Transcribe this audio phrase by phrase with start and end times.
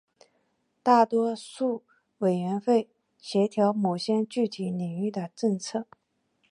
[0.81, 1.83] 大多数
[2.17, 5.85] 委员会协调某些具体领域的政策。